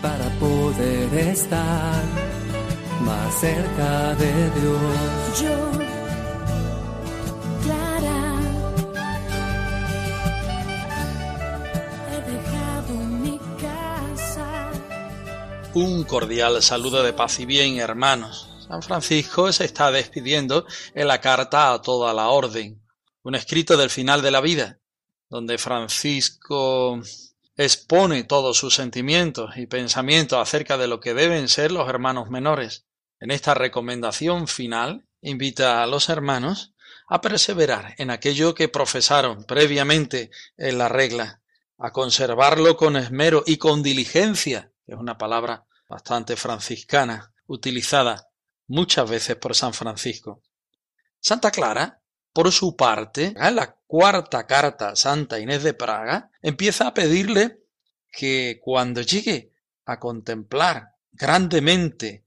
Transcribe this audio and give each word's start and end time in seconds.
para 0.00 0.30
poder 0.40 1.14
estar 1.28 2.02
más 3.02 3.34
cerca 3.38 4.14
de 4.14 4.50
Dios. 4.50 5.42
Yo, 5.42 5.72
Clara, 7.62 8.40
he 12.10 12.20
dejado 12.32 12.94
mi 12.94 13.38
casa. 13.60 14.70
Un 15.74 16.04
cordial 16.04 16.62
saludo 16.62 17.02
de 17.02 17.12
paz 17.12 17.40
y 17.40 17.46
bien, 17.46 17.78
hermanos. 17.78 18.48
San 18.66 18.82
Francisco 18.82 19.52
se 19.52 19.66
está 19.66 19.90
despidiendo 19.90 20.64
en 20.94 21.08
la 21.08 21.20
carta 21.20 21.74
a 21.74 21.82
toda 21.82 22.14
la 22.14 22.30
orden, 22.30 22.82
un 23.22 23.34
escrito 23.34 23.76
del 23.76 23.90
final 23.90 24.22
de 24.22 24.30
la 24.30 24.40
vida, 24.40 24.78
donde 25.32 25.56
Francisco 25.56 27.00
expone 27.56 28.24
todos 28.24 28.58
sus 28.58 28.74
sentimientos 28.74 29.56
y 29.56 29.66
pensamientos 29.66 30.38
acerca 30.38 30.76
de 30.76 30.88
lo 30.88 31.00
que 31.00 31.14
deben 31.14 31.48
ser 31.48 31.72
los 31.72 31.88
hermanos 31.88 32.28
menores. 32.28 32.84
En 33.18 33.30
esta 33.30 33.54
recomendación 33.54 34.46
final 34.46 35.06
invita 35.22 35.82
a 35.82 35.86
los 35.86 36.10
hermanos 36.10 36.74
a 37.08 37.22
perseverar 37.22 37.94
en 37.96 38.10
aquello 38.10 38.54
que 38.54 38.68
profesaron 38.68 39.44
previamente 39.44 40.30
en 40.58 40.76
la 40.76 40.90
regla, 40.90 41.40
a 41.78 41.92
conservarlo 41.92 42.76
con 42.76 42.98
esmero 42.98 43.42
y 43.46 43.56
con 43.56 43.82
diligencia, 43.82 44.70
es 44.86 44.98
una 44.98 45.16
palabra 45.16 45.64
bastante 45.88 46.36
franciscana, 46.36 47.32
utilizada 47.46 48.28
muchas 48.66 49.08
veces 49.08 49.36
por 49.36 49.54
San 49.54 49.72
Francisco. 49.72 50.42
Santa 51.20 51.50
Clara, 51.50 52.01
por 52.32 52.50
su 52.52 52.76
parte, 52.76 53.34
en 53.36 53.56
la 53.56 53.76
cuarta 53.86 54.46
carta 54.46 54.96
Santa 54.96 55.38
Inés 55.38 55.62
de 55.62 55.74
Praga, 55.74 56.30
empieza 56.40 56.88
a 56.88 56.94
pedirle 56.94 57.60
que 58.10 58.60
cuando 58.62 59.02
llegue 59.02 59.52
a 59.84 59.98
contemplar 59.98 60.96
grandemente 61.10 62.26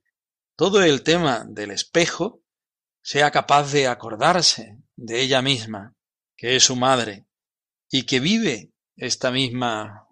todo 0.56 0.84
el 0.84 1.04
tema 1.04 1.44
del 1.48 1.72
espejo, 1.72 2.42
sea 3.02 3.32
capaz 3.32 3.72
de 3.72 3.88
acordarse 3.88 4.80
de 4.96 5.22
ella 5.22 5.42
misma, 5.42 5.96
que 6.36 6.56
es 6.56 6.64
su 6.64 6.76
madre, 6.76 7.28
y 7.90 8.04
que 8.04 8.20
vive 8.20 8.72
esta 8.96 9.32
misma 9.32 10.08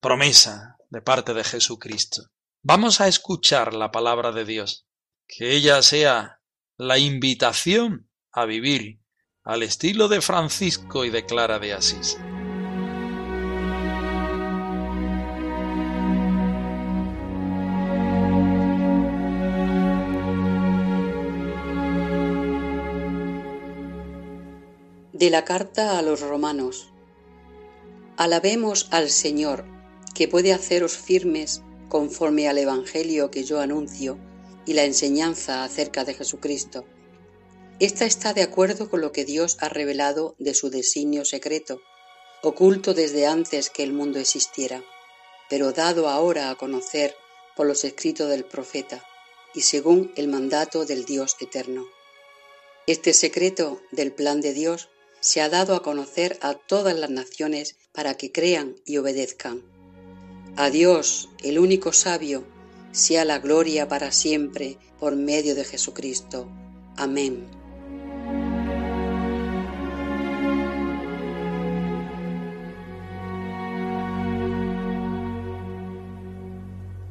promesa 0.00 0.76
de 0.90 1.02
parte 1.02 1.34
de 1.34 1.44
Jesucristo. 1.44 2.30
Vamos 2.62 3.00
a 3.00 3.08
escuchar 3.08 3.74
la 3.74 3.90
palabra 3.90 4.32
de 4.32 4.44
Dios, 4.44 4.86
que 5.26 5.52
ella 5.52 5.82
sea 5.82 6.40
la 6.76 6.98
invitación 6.98 8.10
a 8.32 8.46
vivir 8.46 9.03
al 9.46 9.62
estilo 9.62 10.08
de 10.08 10.22
Francisco 10.22 11.04
y 11.04 11.10
de 11.10 11.26
Clara 11.26 11.58
de 11.58 11.74
Asís. 11.74 12.16
De 25.12 25.28
la 25.28 25.44
carta 25.44 25.98
a 25.98 26.02
los 26.02 26.22
romanos. 26.22 26.88
Alabemos 28.16 28.88
al 28.92 29.10
Señor, 29.10 29.66
que 30.14 30.26
puede 30.26 30.54
haceros 30.54 30.96
firmes 30.96 31.62
conforme 31.90 32.48
al 32.48 32.56
Evangelio 32.56 33.30
que 33.30 33.44
yo 33.44 33.60
anuncio 33.60 34.16
y 34.64 34.72
la 34.72 34.84
enseñanza 34.84 35.64
acerca 35.64 36.04
de 36.04 36.14
Jesucristo. 36.14 36.86
Esta 37.80 38.04
está 38.04 38.32
de 38.32 38.42
acuerdo 38.42 38.88
con 38.88 39.00
lo 39.00 39.10
que 39.10 39.24
Dios 39.24 39.56
ha 39.60 39.68
revelado 39.68 40.36
de 40.38 40.54
su 40.54 40.70
designio 40.70 41.24
secreto, 41.24 41.82
oculto 42.42 42.94
desde 42.94 43.26
antes 43.26 43.68
que 43.68 43.82
el 43.82 43.92
mundo 43.92 44.20
existiera, 44.20 44.84
pero 45.50 45.72
dado 45.72 46.08
ahora 46.08 46.50
a 46.50 46.54
conocer 46.54 47.16
por 47.56 47.66
los 47.66 47.84
escritos 47.84 48.28
del 48.28 48.44
profeta 48.44 49.04
y 49.54 49.62
según 49.62 50.12
el 50.14 50.28
mandato 50.28 50.84
del 50.84 51.04
Dios 51.04 51.36
eterno. 51.40 51.84
Este 52.86 53.12
secreto 53.12 53.80
del 53.90 54.12
plan 54.12 54.40
de 54.40 54.52
Dios 54.52 54.88
se 55.20 55.40
ha 55.40 55.48
dado 55.48 55.74
a 55.74 55.82
conocer 55.82 56.38
a 56.42 56.54
todas 56.54 56.94
las 56.96 57.10
naciones 57.10 57.76
para 57.92 58.16
que 58.16 58.30
crean 58.30 58.76
y 58.84 58.98
obedezcan. 58.98 59.62
A 60.56 60.70
Dios, 60.70 61.28
el 61.42 61.58
único 61.58 61.92
sabio, 61.92 62.44
sea 62.92 63.24
la 63.24 63.40
gloria 63.40 63.88
para 63.88 64.12
siempre 64.12 64.78
por 65.00 65.16
medio 65.16 65.54
de 65.54 65.64
Jesucristo. 65.64 66.48
Amén. 66.96 67.48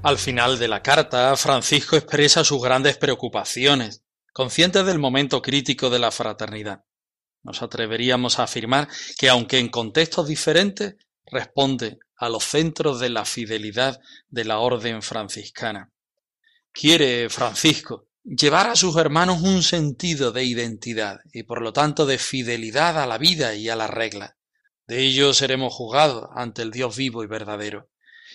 Al 0.03 0.18
final 0.18 0.59
de 0.59 0.68
la 0.68 0.84
carta, 0.84 1.34
Francisco 1.38 1.96
expresa 1.96 2.44
sus 2.44 2.62
grandes 2.62 2.97
preocupaciones, 2.97 4.03
consciente 4.34 4.84
del 4.84 5.00
momento 5.00 5.41
crítico 5.41 5.90
de 5.90 5.97
la 5.97 6.12
fraternidad. 6.12 6.84
Nos 7.41 7.62
atreveríamos 7.62 8.38
a 8.38 8.44
afirmar 8.44 8.90
que, 9.18 9.30
aunque 9.30 9.59
en 9.59 9.69
contextos 9.69 10.28
diferentes, 10.28 10.97
responde 11.25 12.00
a 12.18 12.28
los 12.28 12.44
centros 12.44 13.00
de 13.00 13.12
la 13.12 13.24
fidelidad 13.24 14.02
de 14.28 14.44
la 14.44 14.59
orden 14.59 15.02
franciscana. 15.02 15.94
Quiere 16.74 17.30
Francisco 17.30 18.09
llevar 18.25 18.68
a 18.68 18.75
sus 18.75 18.97
hermanos 18.97 19.42
un 19.42 19.63
sentido 19.63 20.34
de 20.34 20.44
identidad 20.44 21.19
y 21.31 21.44
por 21.44 21.62
lo 21.62 21.72
tanto 21.72 22.06
de 22.06 22.18
fidelidad 22.18 23.02
a 23.02 23.06
la 23.06 23.18
vida 23.18 23.56
y 23.56 23.69
a 23.69 23.78
la 23.78 23.88
regla. 23.88 24.36
De 24.86 25.00
ello 25.00 25.34
seremos 25.34 25.74
juzgados 25.74 26.28
ante 26.36 26.62
el 26.62 26.72
Dios 26.72 26.97
vivo 26.97 27.24
y 27.24 27.28
verdadero. 27.28 27.90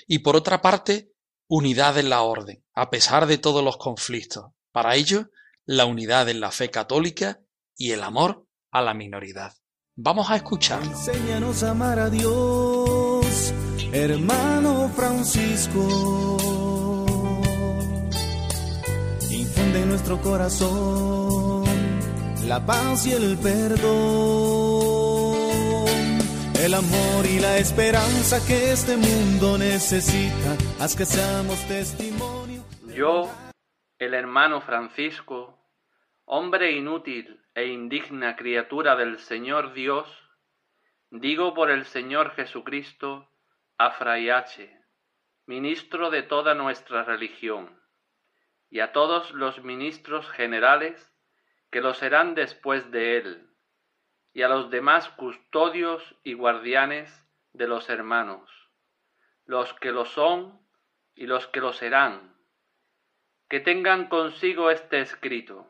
Y 0.06 0.20
por 0.20 0.34
otra 0.34 0.62
parte, 0.62 1.12
unidad 1.48 1.98
en 1.98 2.10
la 2.10 2.22
orden, 2.22 2.62
a 2.75 2.91
pesar 2.91 3.26
de 3.26 3.38
todos 3.38 3.64
los 3.64 3.76
conflictos. 3.78 4.53
Para 4.70 4.94
ello, 4.94 5.31
la 5.64 5.86
unidad 5.86 6.28
en 6.28 6.41
la 6.41 6.50
fe 6.50 6.70
católica 6.70 7.41
y 7.76 7.92
el 7.92 8.03
amor 8.03 8.47
a 8.70 8.82
la 8.82 8.94
minoridad. 8.94 9.54
Vamos 9.97 10.31
a 10.31 10.37
escucharlo. 10.37 10.91
Enséñanos 10.91 11.62
a 11.62 11.70
amar 11.70 11.98
a 11.98 12.08
Dios, 12.10 13.53
hermano 13.92 14.91
Francisco. 14.94 16.37
Infunde 19.31 19.82
en 19.82 19.88
nuestro 19.88 20.20
corazón 20.22 21.64
la 22.47 22.64
paz 22.64 23.06
y 23.06 23.12
el 23.12 23.37
perdón, 23.38 24.77
el 26.58 26.74
amor 26.74 27.24
y 27.24 27.38
la 27.38 27.56
esperanza 27.58 28.44
que 28.44 28.72
este 28.72 28.96
mundo 28.96 29.56
necesita. 29.58 30.56
Haz 30.81 30.96
que 30.96 31.05
seamos 31.05 31.56
testimonio. 31.69 32.64
Yo, 32.88 33.31
el 33.99 34.12
hermano 34.12 34.60
Francisco, 34.60 35.56
hombre 36.25 36.72
inútil 36.72 37.40
e 37.55 37.66
indigna 37.66 38.34
criatura 38.34 38.96
del 38.96 39.20
Señor 39.20 39.72
Dios, 39.72 40.08
digo 41.10 41.55
por 41.55 41.70
el 41.70 41.84
Señor 41.84 42.32
Jesucristo 42.34 43.31
a 43.78 43.93
Fray 43.93 44.31
H., 44.31 44.69
ministro 45.46 46.10
de 46.10 46.22
toda 46.22 46.55
nuestra 46.55 47.05
religión, 47.05 47.81
y 48.69 48.81
a 48.81 48.93
todos 48.93 49.31
los 49.31 49.62
ministros 49.62 50.28
generales 50.31 51.14
que 51.70 51.81
lo 51.81 51.94
serán 51.94 52.34
después 52.34 52.90
de 52.90 53.19
él, 53.19 53.47
y 54.38 54.43
a 54.44 54.49
los 54.49 54.70
demás 54.70 55.08
custodios 55.17 56.14
y 56.23 56.35
guardianes 56.35 57.26
de 57.55 57.67
los 57.67 57.90
hermanos, 57.90 58.49
los 59.46 59.75
que 59.75 59.90
lo 59.90 60.05
son 60.05 60.61
y 61.17 61.26
los 61.26 61.49
que 61.49 61.58
lo 61.58 61.73
serán, 61.73 62.37
que 63.49 63.58
tengan 63.58 64.06
consigo 64.08 64.70
este 64.70 65.00
escrito, 65.00 65.67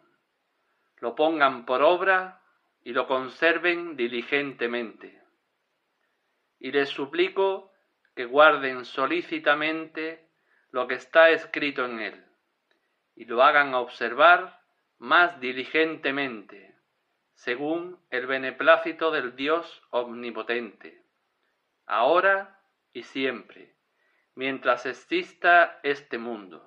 lo 0.99 1.15
pongan 1.15 1.65
por 1.65 1.81
obra 1.81 2.43
y 2.85 2.93
lo 2.93 3.07
conserven 3.07 3.97
diligentemente. 3.97 5.19
Y 6.59 6.71
les 6.71 6.91
suplico 6.91 7.73
que 8.15 8.27
guarden 8.27 8.85
solícitamente 8.85 10.29
lo 10.73 10.87
que 10.87 10.97
está 10.97 11.31
escrito 11.31 11.87
en 11.87 12.01
él, 12.01 12.25
y 13.17 13.25
lo 13.25 13.43
hagan 13.43 13.73
observar 13.73 14.61
más 14.99 15.41
diligentemente, 15.41 16.78
según 17.39 17.99
el 18.11 18.27
beneplácito 18.27 19.13
del 19.13 19.37
Dios 19.37 19.81
omnipotente, 19.91 21.05
ahora 21.87 22.61
y 22.93 23.05
siempre, 23.05 23.77
mientras 24.35 24.87
exista 24.87 25.79
este 25.85 26.19
mundo. 26.19 26.65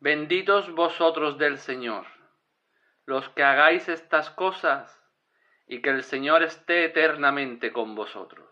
Benditos 0.00 0.74
vosotros 0.74 1.38
del 1.38 1.58
Señor, 1.58 2.06
los 3.06 3.28
que 3.30 3.44
hagáis 3.44 3.88
estas 3.88 4.30
cosas, 4.30 4.98
y 5.68 5.80
que 5.80 5.90
el 5.90 6.02
Señor 6.02 6.42
esté 6.42 6.84
eternamente 6.86 7.72
con 7.72 7.94
vosotros. 7.94 8.48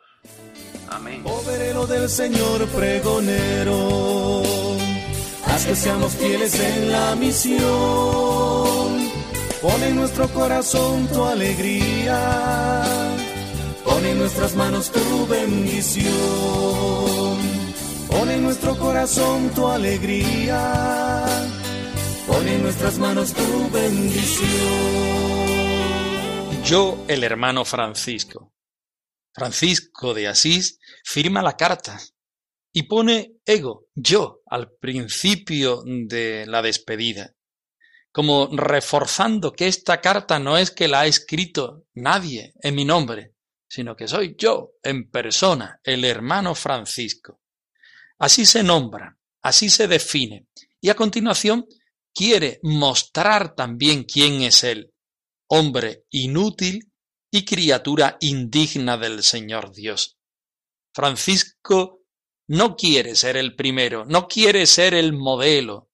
Amén. 0.91 1.25
Pon 9.61 9.83
en 9.83 9.95
nuestro 9.95 10.27
corazón 10.29 11.07
tu 11.09 11.23
alegría, 11.23 12.83
pon 13.85 14.07
en 14.07 14.19
nuestras 14.19 14.55
manos 14.57 14.91
tu 14.91 15.27
bendición. 15.27 16.11
Pon 18.09 18.31
en 18.31 18.43
nuestro 18.43 18.79
corazón 18.79 19.51
tu 19.51 19.69
alegría, 19.69 21.27
pon 22.27 22.49
en 22.49 22.63
nuestras 22.63 22.99
manos 22.99 23.35
tu 23.35 23.71
bendición. 23.71 24.49
Yo, 26.65 27.05
el 27.07 27.23
hermano 27.23 27.67
Francisco. 27.67 28.55
Francisco 29.35 30.15
de 30.15 30.29
Asís 30.29 30.79
firma 31.05 31.43
la 31.43 31.59
carta 31.59 32.01
y 32.73 32.85
pone 32.85 33.35
ego, 33.45 33.89
yo, 33.95 34.41
al 34.47 34.73
principio 34.81 35.83
de 35.85 36.47
la 36.47 36.63
despedida, 36.63 37.35
como 38.13 38.49
reforzando 38.53 39.53
que 39.53 39.69
esta 39.69 40.01
carta 40.01 40.39
no 40.39 40.59
es 40.59 40.71
que 40.71 40.89
la 40.89 41.01
ha 41.01 41.07
escrito 41.07 41.87
nadie 41.95 42.55
en 42.61 42.75
mi 42.75 42.85
nombre, 42.85 43.35
sino 43.69 43.95
que 43.95 44.09
soy 44.09 44.35
yo 44.37 44.73
en 44.83 45.11
persona, 45.11 45.81
el 45.85 46.05
hermano 46.05 46.55
Francisco. 46.55 47.41
Así 48.19 48.45
se 48.47 48.63
nombra, 48.63 49.17
así 49.43 49.71
se 49.71 49.87
define, 49.87 50.49
y 50.81 50.89
a 50.89 50.95
continuación 50.95 51.67
quiere 52.13 52.59
mostrar 52.63 53.55
también 53.55 54.05
quién 54.05 54.43
es 54.43 54.65
él, 54.65 54.93
hombre 55.49 56.05
inútil 56.11 56.93
y 57.31 57.45
criatura 57.45 58.17
indigna 58.21 58.97
del 58.97 59.23
Señor 59.23 59.73
Dios. 59.73 60.19
Francisco 60.93 62.01
no 62.49 62.75
quiere 62.75 63.15
ser 63.15 63.37
el 63.37 63.55
primero, 63.55 64.05
no 64.05 64.27
quiere 64.27 64.67
ser 64.67 64.95
el 64.95 65.13
modelo. 65.13 65.90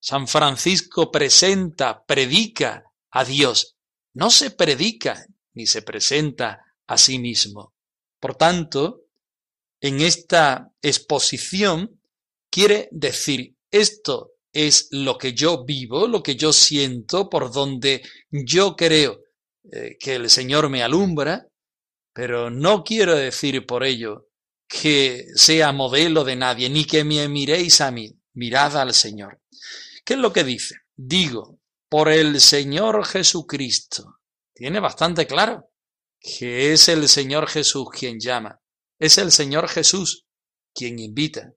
San 0.00 0.26
Francisco 0.26 1.10
presenta, 1.10 2.04
predica 2.04 2.84
a 3.10 3.24
Dios, 3.24 3.76
no 4.14 4.30
se 4.30 4.50
predica 4.50 5.26
ni 5.54 5.66
se 5.66 5.82
presenta 5.82 6.64
a 6.86 6.96
sí 6.98 7.18
mismo. 7.18 7.74
Por 8.18 8.34
tanto, 8.34 9.02
en 9.80 10.00
esta 10.00 10.72
exposición 10.82 12.00
quiere 12.50 12.88
decir 12.92 13.56
esto 13.70 14.32
es 14.52 14.88
lo 14.90 15.16
que 15.16 15.32
yo 15.32 15.64
vivo, 15.64 16.08
lo 16.08 16.22
que 16.22 16.34
yo 16.34 16.52
siento, 16.52 17.28
por 17.28 17.52
donde 17.52 18.02
yo 18.30 18.74
creo 18.74 19.20
eh, 19.70 19.96
que 19.98 20.16
el 20.16 20.28
Señor 20.28 20.68
me 20.68 20.82
alumbra, 20.82 21.46
pero 22.12 22.50
no 22.50 22.82
quiero 22.82 23.14
decir 23.14 23.64
por 23.66 23.84
ello 23.84 24.26
que 24.66 25.26
sea 25.34 25.72
modelo 25.72 26.24
de 26.24 26.36
nadie, 26.36 26.68
ni 26.68 26.84
que 26.84 27.04
me 27.04 27.28
miréis 27.28 27.80
a 27.80 27.90
mí, 27.90 28.10
mirad 28.34 28.76
al 28.76 28.94
Señor. 28.94 29.39
¿Qué 30.10 30.14
es 30.14 30.20
lo 30.20 30.32
que 30.32 30.42
dice? 30.42 30.74
Digo, 30.96 31.60
por 31.88 32.08
el 32.08 32.40
Señor 32.40 33.06
Jesucristo. 33.06 34.16
Tiene 34.52 34.80
bastante 34.80 35.24
claro 35.24 35.70
que 36.18 36.72
es 36.72 36.88
el 36.88 37.08
Señor 37.08 37.46
Jesús 37.46 37.90
quien 37.96 38.18
llama, 38.18 38.60
es 38.98 39.18
el 39.18 39.30
Señor 39.30 39.68
Jesús 39.68 40.26
quien 40.74 40.98
invita, 40.98 41.52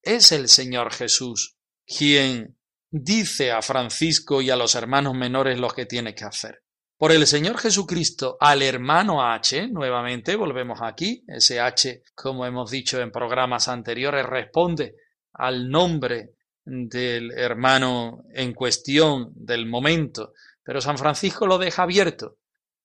es 0.00 0.32
el 0.32 0.48
Señor 0.48 0.90
Jesús 0.90 1.58
quien 1.84 2.58
dice 2.90 3.52
a 3.52 3.60
Francisco 3.60 4.40
y 4.40 4.48
a 4.48 4.56
los 4.56 4.74
hermanos 4.74 5.12
menores 5.12 5.60
lo 5.60 5.68
que 5.68 5.84
tiene 5.84 6.14
que 6.14 6.24
hacer. 6.24 6.62
Por 6.96 7.12
el 7.12 7.26
Señor 7.26 7.58
Jesucristo 7.58 8.38
al 8.40 8.62
hermano 8.62 9.22
H, 9.22 9.68
nuevamente 9.68 10.34
volvemos 10.36 10.78
aquí, 10.80 11.26
ese 11.28 11.60
H, 11.60 12.04
como 12.14 12.46
hemos 12.46 12.70
dicho 12.70 13.02
en 13.02 13.12
programas 13.12 13.68
anteriores, 13.68 14.24
responde 14.24 14.94
al 15.34 15.68
nombre 15.68 16.36
del 16.64 17.32
hermano 17.32 18.24
en 18.32 18.52
cuestión 18.52 19.32
del 19.34 19.66
momento, 19.66 20.32
pero 20.62 20.80
San 20.80 20.98
Francisco 20.98 21.46
lo 21.46 21.58
deja 21.58 21.82
abierto 21.82 22.36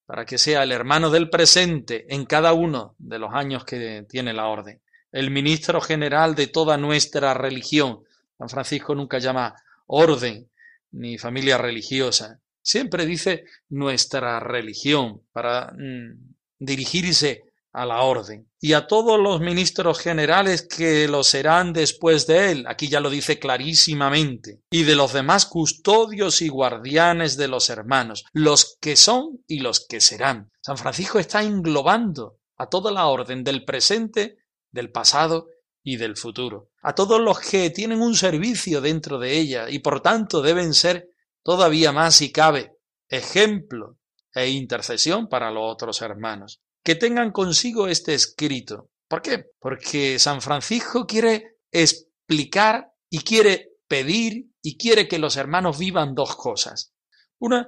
para 0.06 0.26
que 0.26 0.38
sea 0.38 0.64
el 0.64 0.72
hermano 0.72 1.10
del 1.10 1.30
presente 1.30 2.06
en 2.14 2.26
cada 2.26 2.54
uno 2.54 2.96
de 2.98 3.20
los 3.20 3.34
años 3.34 3.66
que 3.66 4.06
tiene 4.08 4.34
la 4.34 4.48
orden, 4.48 4.82
el 5.12 5.32
ministro 5.32 5.82
general 5.82 6.34
de 6.36 6.48
toda 6.48 6.78
nuestra 6.78 7.34
religión. 7.34 8.04
San 8.38 8.50
Francisco 8.50 8.96
nunca 8.96 9.20
llama 9.20 9.56
orden 9.86 10.50
ni 10.92 11.18
familia 11.18 11.58
religiosa, 11.58 12.40
Siempre 12.68 13.06
dice 13.06 13.46
nuestra 13.70 14.42
religión 14.42 15.22
para 15.32 15.72
mm, 15.72 16.36
dirigirse 16.60 17.46
a 17.78 17.86
la 17.86 18.02
orden. 18.02 18.50
Y 18.60 18.74
a 18.74 18.88
todos 18.88 19.20
los 19.20 19.40
ministros 19.40 20.00
generales 20.00 20.68
que 20.68 21.08
lo 21.08 21.24
serán 21.24 21.74
después 21.74 22.26
de 22.26 22.52
él, 22.52 22.66
aquí 22.68 22.88
ya 22.88 23.00
lo 23.00 23.12
dice 23.12 23.38
clarísimamente, 23.38 24.62
y 24.72 24.82
de 24.82 24.96
los 24.96 25.14
demás 25.14 25.46
custodios 25.46 26.42
y 26.42 26.48
guardianes 26.48 27.38
de 27.38 27.48
los 27.48 27.70
hermanos, 27.70 28.26
los 28.34 28.78
que 28.82 28.96
son 28.96 29.44
y 29.48 29.60
los 29.60 29.86
que 29.86 30.02
serán. 30.02 30.52
San 30.60 30.80
Francisco 30.80 31.20
está 31.20 31.44
englobando 31.44 32.40
a 32.58 32.68
toda 32.68 32.92
la 32.92 33.06
orden 33.06 33.44
del 33.44 33.64
presente, 33.64 34.38
del 34.72 34.92
pasado 34.92 35.46
y 35.84 35.98
del 35.98 36.18
futuro, 36.18 36.72
a 36.82 36.96
todos 36.96 37.22
los 37.22 37.40
que 37.40 37.70
tienen 37.70 38.02
un 38.02 38.16
servicio 38.16 38.82
dentro 38.82 39.20
de 39.20 39.38
ella 39.38 39.70
y 39.70 39.80
por 39.80 40.02
tanto 40.02 40.42
deben 40.42 40.74
ser 40.74 41.12
todavía 41.44 41.92
más 41.92 42.16
si 42.16 42.32
cabe, 42.32 42.76
ejemplo 43.08 44.00
e 44.34 44.50
intercesión 44.50 45.30
para 45.30 45.52
los 45.52 45.72
otros 45.72 46.02
hermanos. 46.02 46.60
Que 46.88 46.96
tengan 46.96 47.34
consigo 47.34 47.90
este 47.90 48.14
escrito. 48.14 48.92
¿Por 49.10 49.22
qué? 49.22 49.44
Porque 49.60 50.18
San 50.20 50.42
Francisco 50.42 51.06
quiere 51.06 51.58
explicar 51.70 52.94
y 53.10 53.26
quiere 53.26 53.72
pedir 53.90 54.52
y 54.62 54.78
quiere 54.78 55.06
que 55.06 55.20
los 55.20 55.36
hermanos 55.36 55.78
vivan 55.80 56.16
dos 56.16 56.38
cosas. 56.38 56.94
Una, 57.40 57.68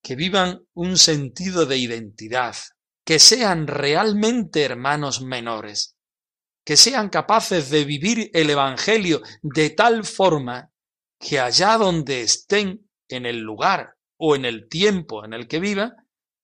que 0.00 0.14
vivan 0.14 0.64
un 0.74 0.96
sentido 0.96 1.66
de 1.66 1.76
identidad, 1.76 2.54
que 3.04 3.18
sean 3.18 3.66
realmente 3.66 4.62
hermanos 4.62 5.22
menores, 5.22 5.96
que 6.64 6.76
sean 6.76 7.08
capaces 7.08 7.68
de 7.68 7.84
vivir 7.84 8.30
el 8.32 8.48
Evangelio 8.48 9.22
de 9.42 9.70
tal 9.70 10.04
forma 10.04 10.70
que 11.18 11.40
allá 11.40 11.78
donde 11.78 12.20
estén 12.20 12.88
en 13.08 13.26
el 13.26 13.40
lugar 13.40 13.96
o 14.18 14.36
en 14.36 14.44
el 14.44 14.68
tiempo 14.68 15.24
en 15.24 15.32
el 15.32 15.48
que 15.48 15.58
viva, 15.58 15.96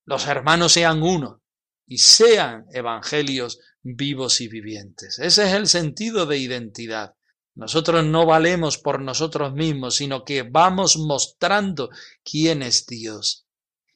los 0.04 0.26
hermanos 0.26 0.72
sean 0.72 1.00
uno 1.04 1.42
y 1.88 1.98
sean 1.98 2.66
evangelios 2.72 3.58
vivos 3.82 4.40
y 4.40 4.48
vivientes. 4.48 5.18
Ese 5.18 5.46
es 5.46 5.54
el 5.54 5.66
sentido 5.66 6.26
de 6.26 6.38
identidad. 6.38 7.14
Nosotros 7.54 8.04
no 8.04 8.26
valemos 8.26 8.78
por 8.78 9.00
nosotros 9.00 9.52
mismos, 9.54 9.96
sino 9.96 10.24
que 10.24 10.42
vamos 10.42 10.96
mostrando 10.96 11.90
quién 12.22 12.62
es 12.62 12.86
Dios. 12.86 13.46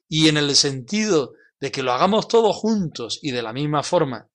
Y 0.08 0.28
en 0.28 0.36
el 0.36 0.56
sentido 0.56 1.34
de 1.60 1.70
que 1.70 1.82
lo 1.82 1.92
hagamos 1.92 2.26
todos 2.26 2.56
juntos 2.56 3.20
y 3.22 3.30
de 3.30 3.42
la 3.42 3.52
misma 3.52 3.82
forma, 3.82 4.28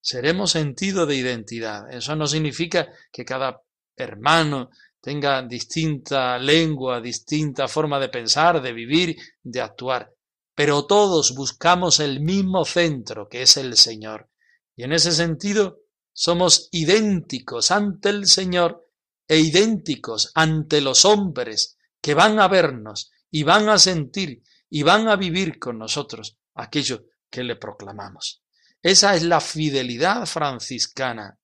seremos 0.00 0.50
sentido 0.50 1.06
de 1.06 1.16
identidad. 1.16 1.90
Eso 1.90 2.14
no 2.14 2.26
significa 2.26 2.88
que 3.10 3.24
cada 3.24 3.62
hermano 3.96 4.70
tenga 5.00 5.40
distinta 5.42 6.38
lengua, 6.38 7.00
distinta 7.00 7.68
forma 7.68 7.98
de 7.98 8.10
pensar, 8.10 8.60
de 8.60 8.72
vivir, 8.72 9.16
de 9.42 9.60
actuar. 9.60 10.13
Pero 10.54 10.86
todos 10.86 11.34
buscamos 11.34 11.98
el 12.00 12.20
mismo 12.20 12.64
centro, 12.64 13.28
que 13.28 13.42
es 13.42 13.56
el 13.56 13.76
Señor. 13.76 14.30
Y 14.76 14.84
en 14.84 14.92
ese 14.92 15.12
sentido, 15.12 15.80
somos 16.12 16.68
idénticos 16.70 17.70
ante 17.70 18.10
el 18.10 18.26
Señor 18.26 18.88
e 19.26 19.38
idénticos 19.38 20.30
ante 20.34 20.80
los 20.80 21.04
hombres 21.04 21.76
que 22.00 22.14
van 22.14 22.38
a 22.38 22.46
vernos 22.46 23.10
y 23.30 23.42
van 23.42 23.68
a 23.68 23.78
sentir 23.78 24.42
y 24.70 24.82
van 24.82 25.08
a 25.08 25.16
vivir 25.16 25.58
con 25.58 25.78
nosotros 25.78 26.38
aquello 26.54 27.06
que 27.30 27.42
le 27.42 27.56
proclamamos. 27.56 28.42
Esa 28.80 29.16
es 29.16 29.22
la 29.24 29.40
fidelidad 29.40 30.26
franciscana. 30.26 31.38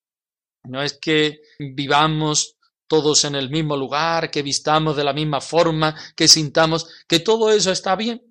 No 0.65 0.83
es 0.83 0.99
que 0.99 1.41
vivamos 1.59 2.57
todos 2.87 3.25
en 3.25 3.35
el 3.35 3.51
mismo 3.51 3.77
lugar, 3.77 4.31
que 4.31 4.43
vistamos 4.43 4.97
de 4.97 5.05
la 5.05 5.13
misma 5.13 5.41
forma, 5.41 5.97
que 6.15 6.29
sintamos, 6.29 6.87
que 7.09 7.21
todo 7.21 7.51
eso 7.51 7.73
está 7.73 7.97
bien 7.97 8.30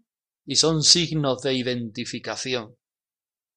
y 0.49 0.55
son 0.55 0.81
signos 0.81 1.43
de 1.43 1.53
identificación. 1.53 2.75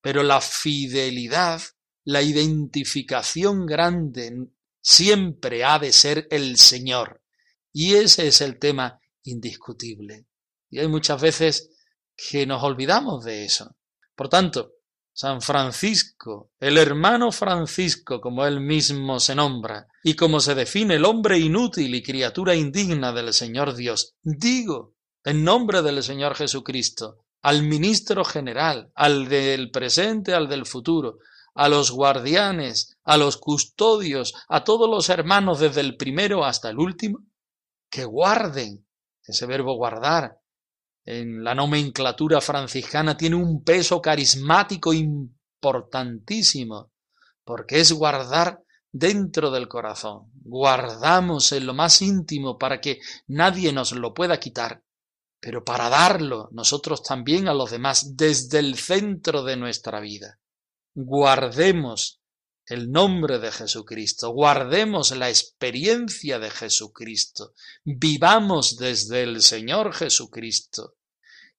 Pero 0.02 0.22
la 0.22 0.42
fidelidad, 0.42 1.62
la 2.04 2.20
identificación 2.20 3.64
grande 3.64 4.49
siempre 4.82 5.64
ha 5.64 5.78
de 5.78 5.90
ser 5.90 6.28
el 6.30 6.58
Señor. 6.58 7.22
Y 7.72 7.94
ese 7.94 8.26
es 8.26 8.42
el 8.42 8.58
tema 8.58 9.00
indiscutible. 9.22 10.26
Y 10.68 10.80
hay 10.80 10.88
muchas 10.88 11.18
veces 11.18 11.70
que 12.14 12.46
nos 12.46 12.62
olvidamos 12.62 13.25
de 13.25 13.46
eso. 13.46 13.75
Por 14.14 14.28
tanto, 14.28 14.72
San 15.14 15.40
Francisco, 15.40 16.52
el 16.61 16.76
hermano 16.76 17.32
Francisco, 17.32 18.20
como 18.20 18.44
él 18.44 18.61
mismo 18.61 19.18
se 19.18 19.34
nombra, 19.34 19.87
y 20.04 20.12
como 20.12 20.40
se 20.40 20.54
define 20.54 20.96
el 20.96 21.06
hombre 21.06 21.38
inútil 21.38 21.94
y 21.94 22.02
criatura 22.02 22.54
indigna 22.54 23.14
del 23.14 23.32
Señor 23.32 23.75
Dios, 23.75 24.14
digo, 24.22 24.94
en 25.24 25.44
nombre 25.44 25.82
del 25.82 26.02
Señor 26.02 26.34
Jesucristo, 26.34 27.24
al 27.42 27.62
ministro 27.62 28.24
general, 28.24 28.90
al 28.94 29.28
del 29.28 29.70
presente, 29.70 30.34
al 30.34 30.48
del 30.48 30.66
futuro, 30.66 31.18
a 31.54 31.68
los 31.68 31.90
guardianes, 31.90 32.96
a 33.04 33.16
los 33.16 33.36
custodios, 33.36 34.34
a 34.48 34.64
todos 34.64 34.88
los 34.88 35.08
hermanos 35.10 35.60
desde 35.60 35.80
el 35.80 35.96
primero 35.96 36.44
hasta 36.44 36.70
el 36.70 36.78
último, 36.78 37.20
que 37.90 38.04
guarden, 38.04 38.86
ese 39.24 39.46
verbo 39.46 39.74
guardar, 39.74 40.38
en 41.04 41.44
la 41.44 41.54
nomenclatura 41.54 42.40
franciscana 42.40 43.16
tiene 43.16 43.36
un 43.36 43.62
peso 43.64 44.00
carismático 44.00 44.92
importantísimo, 44.92 46.92
porque 47.44 47.80
es 47.80 47.92
guardar 47.92 48.62
dentro 48.90 49.50
del 49.50 49.68
corazón. 49.68 50.30
Guardamos 50.44 51.52
en 51.52 51.66
lo 51.66 51.74
más 51.74 52.00
íntimo 52.02 52.56
para 52.56 52.80
que 52.80 53.00
nadie 53.26 53.72
nos 53.72 53.92
lo 53.92 54.14
pueda 54.14 54.38
quitar 54.38 54.82
pero 55.42 55.64
para 55.64 55.88
darlo 55.88 56.49
nosotros 56.52 57.02
también 57.02 57.49
a 57.49 57.52
los 57.52 57.72
demás 57.72 58.16
desde 58.16 58.61
el 58.61 58.78
centro 58.78 59.42
de 59.42 59.56
nuestra 59.56 59.99
vida. 59.99 60.38
Guardemos 60.94 62.20
el 62.64 62.92
nombre 62.92 63.40
de 63.40 63.50
Jesucristo, 63.50 64.30
guardemos 64.30 65.11
la 65.16 65.28
experiencia 65.28 66.38
de 66.38 66.49
Jesucristo, 66.49 67.54
vivamos 67.82 68.76
desde 68.76 69.25
el 69.25 69.42
Señor 69.42 69.92
Jesucristo. 69.92 70.94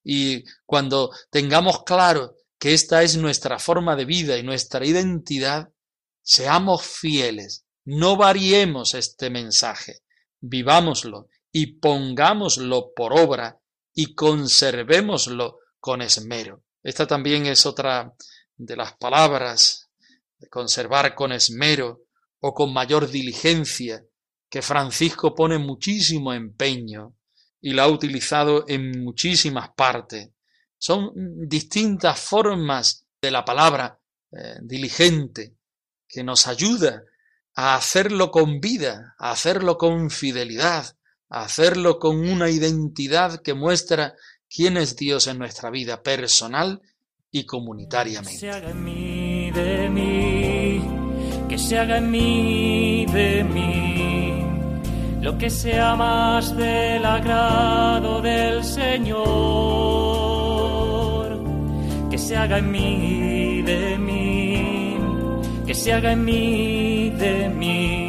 Y 0.02 0.46
cuando 0.66 1.12
tengamos 1.30 1.84
claro 1.84 2.38
que 2.58 2.74
esta 2.74 3.04
es 3.04 3.18
nuestra 3.18 3.60
forma 3.60 3.98
de 3.98 4.06
vida 4.06 4.38
y 4.38 4.44
nuestra 4.44 4.86
identidad, 4.86 5.74
seamos 6.22 6.84
fieles, 6.84 7.66
no 7.84 8.16
variemos 8.16 8.94
este 8.94 9.30
mensaje, 9.30 10.04
vivámoslo 10.40 11.28
y 11.52 11.80
pongámoslo 11.80 12.94
por 12.96 13.12
obra 13.20 13.60
y 13.94 14.16
conservémoslo 14.16 15.60
con 15.80 16.02
esmero. 16.02 16.64
Esta 16.82 17.08
también 17.08 17.46
es 17.46 17.66
otra 17.66 18.14
de 18.56 18.76
las 18.76 18.94
palabras 18.98 19.90
de 20.38 20.50
conservar 20.50 21.16
con 21.16 21.32
esmero 21.32 22.04
o 22.40 22.54
con 22.54 22.74
mayor 22.74 23.10
diligencia 23.10 24.04
que 24.50 24.62
Francisco 24.62 25.34
pone 25.34 25.58
muchísimo 25.58 26.34
empeño 26.34 27.16
y 27.62 27.74
la 27.74 27.84
ha 27.84 27.88
utilizado 27.88 28.66
en 28.68 29.04
muchísimas 29.04 29.70
partes. 29.76 30.30
Son 30.78 31.12
distintas 31.48 32.20
formas 32.20 33.08
de 33.22 33.32
la 33.32 33.46
palabra 33.46 34.00
eh, 34.32 34.58
diligente 34.62 35.56
que 36.08 36.24
nos 36.24 36.48
ayuda 36.48 37.04
a 37.56 37.76
hacerlo 37.76 38.32
con 38.32 38.60
vida, 38.60 39.16
a 39.18 39.32
hacerlo 39.32 39.78
con 39.78 40.10
fidelidad, 40.10 40.98
hacerlo 41.34 41.98
con 41.98 42.18
una 42.30 42.50
identidad 42.50 43.42
que 43.42 43.56
muestra 43.56 44.16
quién 44.48 44.78
es 44.78 44.96
Dios 44.96 45.26
en 45.28 45.40
nuestra 45.40 45.72
vida 45.72 46.04
personal 46.04 46.82
y 47.32 47.46
comunitariamente. 47.46 48.34
Que 48.34 48.40
se 48.40 48.52
haga 48.52 48.70
en 48.70 48.84
mí, 48.84 49.52
de 49.52 49.90
mí, 49.90 50.82
que 51.50 51.58
se 51.58 51.80
haga 51.80 51.98
en 51.98 52.12
mí, 52.12 53.06
de 53.08 53.44
mí, 53.44 54.46
lo 55.22 55.36
que 55.40 55.50
sea 55.50 55.96
más 55.96 56.56
del 56.56 57.04
agrado 57.04 58.22
del 58.22 58.64
Señor. 58.64 59.24
Que 62.12 62.20
se 62.20 62.38
haga 62.38 62.60
en 62.60 62.72
mí, 62.72 63.64
de 63.64 63.98
mí, 63.98 64.98
que 65.66 65.74
se 65.74 65.94
haga 65.94 66.12
en 66.12 66.24
mí, 66.24 67.10
de 67.10 67.50
mí 67.50 68.03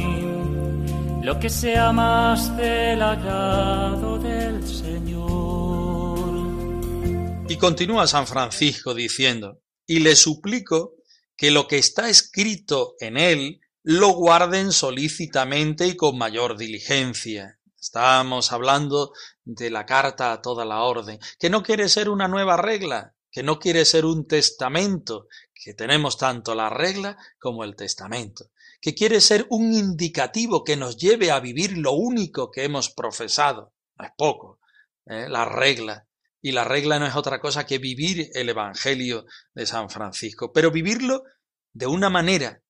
lo 1.24 1.40
que 1.40 1.48
sea 1.48 1.90
más 1.90 2.54
del 2.54 3.00
agrado 3.00 4.18
del 4.18 4.62
Señor. 4.62 6.18
Y 7.48 7.56
continúa 7.56 8.06
San 8.06 8.26
Francisco 8.26 8.92
diciendo, 8.92 9.62
y 9.86 10.00
le 10.00 10.16
suplico 10.16 10.96
que 11.34 11.50
lo 11.50 11.66
que 11.66 11.78
está 11.78 12.10
escrito 12.10 12.92
en 13.00 13.16
él 13.16 13.62
lo 13.82 14.10
guarden 14.10 14.70
solícitamente 14.70 15.86
y 15.86 15.96
con 15.96 16.18
mayor 16.18 16.58
diligencia. 16.58 17.58
Estamos 17.80 18.52
hablando 18.52 19.12
de 19.44 19.70
la 19.70 19.86
carta 19.86 20.30
a 20.30 20.42
toda 20.42 20.66
la 20.66 20.82
orden, 20.82 21.18
que 21.38 21.48
no 21.48 21.62
quiere 21.62 21.88
ser 21.88 22.10
una 22.10 22.28
nueva 22.28 22.58
regla, 22.58 23.14
que 23.30 23.42
no 23.42 23.58
quiere 23.58 23.86
ser 23.86 24.04
un 24.04 24.26
testamento, 24.28 25.28
que 25.64 25.74
tenemos 25.74 26.18
tanto 26.18 26.54
la 26.54 26.68
regla 26.68 27.16
como 27.38 27.64
el 27.64 27.74
testamento 27.74 28.50
que 28.84 28.94
quiere 28.94 29.20
ser 29.22 29.46
un 29.48 29.72
indicativo 29.72 30.62
que 30.62 30.76
nos 30.76 30.98
lleve 30.98 31.30
a 31.30 31.40
vivir 31.40 31.78
lo 31.78 31.92
único 31.92 32.50
que 32.50 32.64
hemos 32.64 32.90
profesado. 32.90 33.72
No 33.96 34.04
es 34.04 34.10
poco, 34.14 34.60
¿eh? 35.06 35.26
la 35.26 35.46
regla. 35.46 36.06
Y 36.42 36.52
la 36.52 36.64
regla 36.64 36.98
no 36.98 37.06
es 37.06 37.16
otra 37.16 37.40
cosa 37.40 37.64
que 37.64 37.78
vivir 37.78 38.28
el 38.34 38.50
Evangelio 38.50 39.24
de 39.54 39.64
San 39.64 39.88
Francisco, 39.88 40.52
pero 40.52 40.70
vivirlo 40.70 41.22
de 41.72 41.86
una 41.86 42.10
manera 42.10 42.60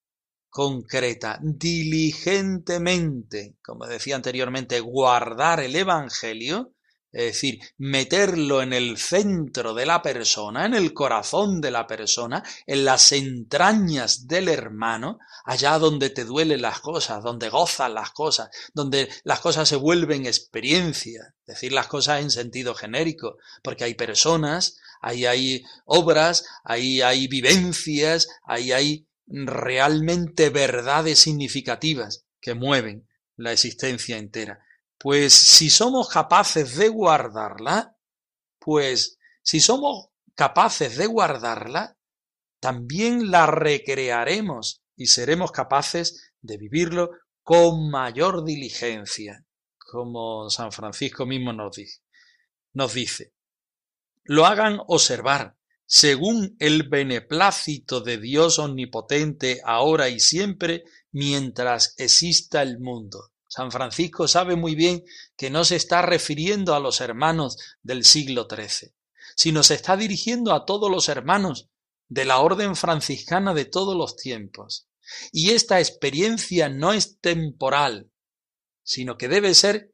concreta, 0.48 1.40
diligentemente, 1.42 3.56
como 3.60 3.88
decía 3.88 4.14
anteriormente, 4.14 4.78
guardar 4.78 5.58
el 5.58 5.74
Evangelio 5.74 6.74
es 7.14 7.26
decir, 7.26 7.60
meterlo 7.78 8.60
en 8.60 8.72
el 8.72 8.98
centro 8.98 9.72
de 9.72 9.86
la 9.86 10.02
persona, 10.02 10.66
en 10.66 10.74
el 10.74 10.92
corazón 10.92 11.60
de 11.60 11.70
la 11.70 11.86
persona, 11.86 12.42
en 12.66 12.84
las 12.84 13.12
entrañas 13.12 14.26
del 14.26 14.48
hermano, 14.48 15.20
allá 15.44 15.78
donde 15.78 16.10
te 16.10 16.24
duelen 16.24 16.60
las 16.60 16.80
cosas, 16.80 17.22
donde 17.22 17.50
gozan 17.50 17.94
las 17.94 18.10
cosas, 18.10 18.50
donde 18.74 19.08
las 19.22 19.38
cosas 19.38 19.68
se 19.68 19.76
vuelven 19.76 20.26
experiencia, 20.26 21.34
decir 21.46 21.72
las 21.72 21.86
cosas 21.86 22.20
en 22.20 22.32
sentido 22.32 22.74
genérico, 22.74 23.36
porque 23.62 23.84
hay 23.84 23.94
personas, 23.94 24.76
ahí 25.00 25.24
hay 25.24 25.62
obras, 25.84 26.44
ahí 26.64 27.00
hay 27.00 27.28
vivencias, 27.28 28.26
ahí 28.42 28.72
hay 28.72 29.06
realmente 29.28 30.50
verdades 30.50 31.20
significativas 31.20 32.24
que 32.40 32.54
mueven 32.54 33.06
la 33.36 33.52
existencia 33.52 34.18
entera. 34.18 34.64
Pues 34.98 35.34
si 35.34 35.70
somos 35.70 36.08
capaces 36.08 36.76
de 36.76 36.88
guardarla, 36.88 37.96
pues 38.58 39.18
si 39.42 39.60
somos 39.60 40.08
capaces 40.34 40.96
de 40.96 41.06
guardarla, 41.06 41.96
también 42.60 43.30
la 43.30 43.46
recrearemos 43.46 44.82
y 44.96 45.06
seremos 45.06 45.52
capaces 45.52 46.32
de 46.40 46.56
vivirlo 46.56 47.10
con 47.42 47.90
mayor 47.90 48.44
diligencia, 48.44 49.44
como 49.78 50.48
San 50.48 50.72
Francisco 50.72 51.26
mismo 51.26 51.52
nos 51.52 51.76
dice. 51.76 52.00
Nos 52.72 52.94
dice, 52.94 53.34
lo 54.24 54.46
hagan 54.46 54.80
observar, 54.86 55.56
según 55.84 56.56
el 56.58 56.88
beneplácito 56.88 58.00
de 58.00 58.16
Dios 58.16 58.58
omnipotente, 58.58 59.60
ahora 59.64 60.08
y 60.08 60.18
siempre, 60.18 60.84
mientras 61.12 61.94
exista 61.98 62.62
el 62.62 62.80
mundo. 62.80 63.33
San 63.54 63.70
Francisco 63.70 64.26
sabe 64.26 64.56
muy 64.56 64.74
bien 64.74 65.04
que 65.36 65.48
no 65.48 65.64
se 65.64 65.76
está 65.76 66.02
refiriendo 66.02 66.74
a 66.74 66.80
los 66.80 67.00
hermanos 67.00 67.56
del 67.84 68.04
siglo 68.04 68.48
XIII, 68.50 68.92
sino 69.36 69.62
se 69.62 69.74
está 69.74 69.96
dirigiendo 69.96 70.52
a 70.52 70.64
todos 70.64 70.90
los 70.90 71.08
hermanos 71.08 71.68
de 72.08 72.24
la 72.24 72.40
orden 72.40 72.74
franciscana 72.74 73.54
de 73.54 73.64
todos 73.64 73.96
los 73.96 74.16
tiempos. 74.16 74.88
Y 75.30 75.52
esta 75.52 75.78
experiencia 75.78 76.68
no 76.68 76.92
es 76.92 77.20
temporal, 77.20 78.10
sino 78.82 79.16
que 79.16 79.28
debe 79.28 79.54
ser 79.54 79.92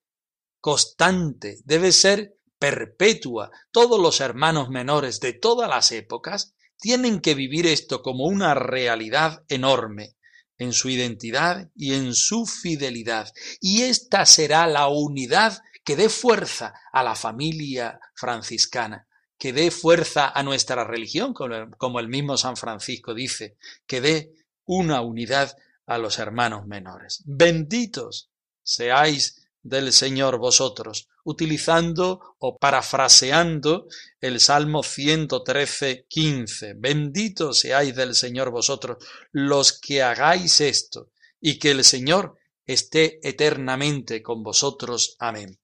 constante, 0.63 1.59
debe 1.65 1.93
ser 1.93 2.37
perpetua. 2.59 3.51
Todos 3.73 4.01
los 4.01 4.23
hermanos 4.23 4.71
menores 4.71 5.21
de 5.21 5.35
todas 5.35 5.69
las 5.69 5.93
épocas 5.93 6.55
tienen 6.79 7.21
que 7.21 7.35
vivir 7.35 7.67
esto 7.67 8.01
como 8.01 8.25
una 8.25 8.55
realidad 8.55 9.45
enorme, 9.49 10.17
en 10.61 10.75
su 10.75 10.91
identidad 10.91 11.71
y 11.75 11.95
en 11.95 12.15
su 12.15 12.47
fidelidad. 12.47 13.33
Y 13.61 13.83
esta 13.83 14.27
será 14.27 14.67
la 14.67 14.89
unidad 14.89 15.59
que 15.83 15.97
dé 15.97 16.11
fuerza 16.11 16.75
a 16.93 17.03
la 17.03 17.17
familia 17.17 17.99
franciscana, 18.15 19.09
que 19.39 19.55
dé 19.55 19.71
fuerza 19.71 20.29
a 20.29 20.43
nuestra 20.43 20.85
religión, 20.85 21.33
como 21.33 21.99
el 21.99 22.09
mismo 22.09 22.37
San 22.37 22.59
Francisco 22.59 23.15
dice, 23.15 23.57
que 23.87 24.03
dé 24.03 24.35
una 24.67 25.01
unidad 25.01 25.57
a 25.87 25.97
los 25.97 26.19
hermanos 26.19 26.67
menores. 26.67 27.23
Benditos 27.25 28.31
seáis 28.63 29.40
del 29.63 29.93
Señor 29.93 30.39
vosotros, 30.39 31.09
utilizando 31.25 32.37
o 32.39 32.59
parafraseando 32.59 33.87
el 34.21 34.41
Salmo 34.41 34.83
113, 34.83 36.07
15. 36.09 36.75
Bendito 36.77 37.53
seáis 37.53 37.95
del 37.95 38.15
Señor 38.15 38.51
vosotros 38.51 39.05
los 39.33 39.79
que 39.79 40.03
hagáis 40.03 40.61
esto, 40.61 41.11
y 41.41 41.59
que 41.59 41.71
el 41.73 41.85
Señor 41.85 42.37
esté 42.67 43.27
eternamente 43.27 44.23
con 44.23 44.43
vosotros. 44.43 45.17
Amén. 45.19 45.59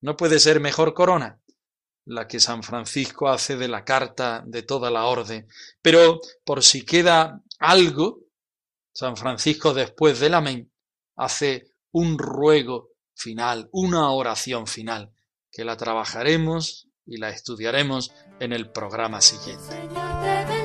No 0.00 0.16
puede 0.16 0.38
ser 0.38 0.60
mejor 0.60 0.94
corona 0.94 1.40
la 2.04 2.26
que 2.26 2.40
San 2.40 2.62
Francisco 2.62 3.28
hace 3.28 3.56
de 3.56 3.68
la 3.68 3.84
carta 3.84 4.42
de 4.44 4.62
toda 4.62 4.90
la 4.90 5.04
orden. 5.04 5.46
Pero 5.80 6.20
por 6.44 6.62
si 6.62 6.84
queda 6.84 7.40
algo, 7.58 8.20
San 8.92 9.16
Francisco 9.16 9.72
después 9.72 10.20
del 10.20 10.34
amén 10.34 10.70
hace 11.16 11.72
un 11.92 12.18
ruego 12.18 12.91
final, 13.22 13.68
una 13.72 14.10
oración 14.10 14.66
final, 14.66 15.12
que 15.52 15.64
la 15.64 15.76
trabajaremos 15.76 16.88
y 17.06 17.18
la 17.18 17.30
estudiaremos 17.30 18.12
en 18.40 18.52
el 18.52 18.70
programa 18.70 19.20
siguiente. 19.20 20.61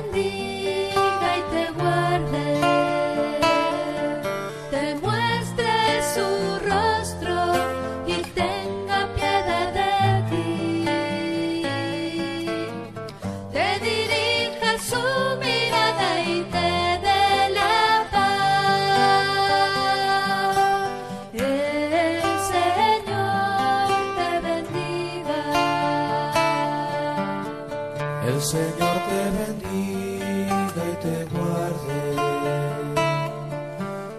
Te 28.78 29.30
bendiga 29.38 30.82
y 30.92 30.96
te 31.02 31.24
guarde, 31.24 32.00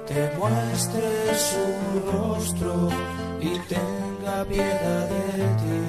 te 0.07 0.21
muestre 0.37 1.09
su 1.37 1.65
rostro 2.11 2.89
y 3.39 3.59
tenga 3.67 4.43
de 4.45 4.63
ti. 5.59 5.79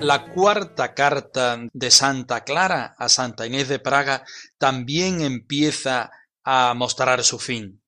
La 0.00 0.26
cuarta 0.32 0.94
carta 0.94 1.58
de 1.72 1.90
Santa 1.90 2.42
Clara 2.42 2.94
a 2.98 3.08
Santa 3.08 3.46
Inés 3.46 3.68
de 3.68 3.78
Praga 3.78 4.24
también 4.58 5.20
empieza 5.20 6.10
a 6.42 6.74
mostrar 6.74 7.22
su 7.22 7.38
fin. 7.38 7.82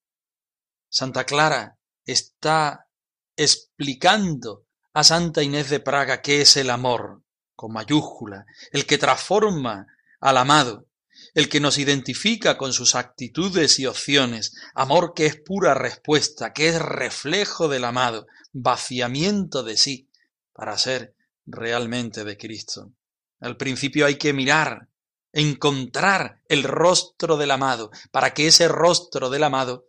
Santa 0.89 1.25
Clara 1.25 1.79
está 2.05 2.87
explicando 3.35 4.67
a 4.93 5.03
Santa 5.05 5.43
Inés 5.43 5.71
de 5.71 5.81
Praga 5.81 6.21
qué 6.21 6.43
es 6.43 6.57
el 6.57 6.71
amor, 6.71 7.23
con 7.55 7.73
mayúscula, 7.73 8.47
el 8.73 8.87
que 8.87 8.99
transforma 8.99 9.87
al 10.21 10.37
amado, 10.37 10.87
el 11.35 11.49
que 11.49 11.61
nos 11.61 11.79
identifica 11.79 12.57
con 12.59 12.73
sus 12.73 12.95
actitudes 12.95 13.79
y 13.79 13.87
opciones, 13.87 14.55
amor 14.75 15.13
que 15.15 15.27
es 15.27 15.37
pura 15.37 15.75
respuesta, 15.75 16.53
que 16.53 16.69
es 16.69 16.81
reflejo 16.81 17.69
del 17.69 17.85
amado, 17.85 18.27
vaciamiento 18.53 19.63
de 19.63 19.77
sí, 19.77 20.11
para 20.53 20.77
ser 20.79 21.15
realmente 21.47 22.25
de 22.25 22.37
Cristo. 22.37 22.93
Al 23.41 23.57
principio 23.57 24.07
hay 24.07 24.17
que 24.17 24.33
mirar, 24.33 24.89
encontrar 25.33 26.41
el 26.49 26.63
rostro 26.63 27.37
del 27.37 27.51
amado, 27.51 27.91
para 28.11 28.35
que 28.35 28.47
ese 28.47 28.69
rostro 28.69 29.31
del 29.31 29.45
amado 29.45 29.89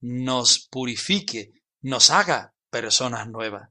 nos 0.00 0.68
purifique, 0.68 1.52
nos 1.80 2.10
haga 2.10 2.54
personas 2.70 3.28
nuevas. 3.28 3.70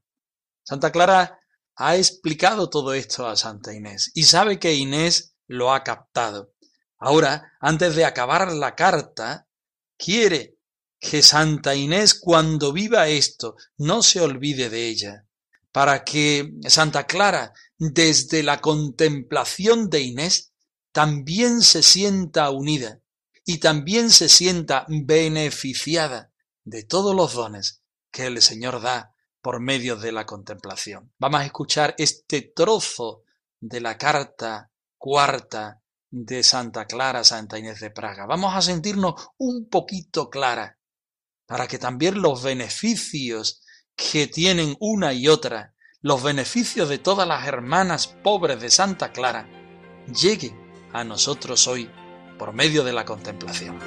Santa 0.63 0.91
Clara 0.91 1.42
ha 1.75 1.95
explicado 1.95 2.69
todo 2.69 2.93
esto 2.93 3.27
a 3.27 3.35
Santa 3.35 3.73
Inés 3.73 4.11
y 4.13 4.23
sabe 4.23 4.59
que 4.59 4.73
Inés 4.73 5.35
lo 5.47 5.73
ha 5.73 5.83
captado. 5.83 6.53
Ahora, 6.97 7.53
antes 7.59 7.95
de 7.95 8.05
acabar 8.05 8.51
la 8.51 8.75
carta, 8.75 9.47
quiere 9.97 10.57
que 10.99 11.21
Santa 11.21 11.75
Inés 11.75 12.13
cuando 12.13 12.71
viva 12.71 13.09
esto 13.09 13.55
no 13.77 14.01
se 14.01 14.21
olvide 14.21 14.69
de 14.69 14.87
ella, 14.87 15.27
para 15.71 16.03
que 16.03 16.53
Santa 16.67 17.05
Clara, 17.05 17.53
desde 17.77 18.43
la 18.43 18.61
contemplación 18.61 19.89
de 19.89 20.01
Inés, 20.01 20.53
también 20.91 21.61
se 21.61 21.83
sienta 21.83 22.51
unida 22.51 23.01
y 23.45 23.57
también 23.57 24.11
se 24.11 24.29
sienta 24.29 24.85
beneficiada 24.87 26.31
de 26.63 26.83
todos 26.83 27.13
los 27.15 27.33
dones 27.33 27.81
que 28.11 28.27
el 28.27 28.41
Señor 28.41 28.81
da 28.81 29.12
por 29.43 29.59
medio 29.59 29.97
de 29.97 30.13
la 30.13 30.25
contemplación. 30.25 31.11
Vamos 31.19 31.41
a 31.41 31.45
escuchar 31.45 31.93
este 31.97 32.53
trozo 32.55 33.23
de 33.59 33.81
la 33.81 33.97
carta 33.97 34.71
cuarta 34.97 35.81
de 36.09 36.43
Santa 36.43 36.85
Clara, 36.85 37.25
Santa 37.25 37.59
Inés 37.59 37.81
de 37.81 37.91
Praga. 37.91 38.25
Vamos 38.25 38.55
a 38.55 38.61
sentirnos 38.61 39.15
un 39.37 39.67
poquito 39.67 40.29
clara 40.29 40.79
para 41.45 41.67
que 41.67 41.77
también 41.77 42.21
los 42.21 42.41
beneficios 42.41 43.61
que 43.97 44.27
tienen 44.27 44.77
una 44.79 45.11
y 45.11 45.27
otra, 45.27 45.75
los 45.99 46.23
beneficios 46.23 46.87
de 46.87 46.99
todas 46.99 47.27
las 47.27 47.45
hermanas 47.45 48.07
pobres 48.07 48.61
de 48.61 48.71
Santa 48.71 49.11
Clara, 49.11 49.49
lleguen 50.07 50.57
a 50.93 51.03
nosotros 51.03 51.67
hoy 51.67 51.91
por 52.39 52.53
medio 52.53 52.85
de 52.85 52.93
la 52.93 53.03
contemplación. 53.03 53.77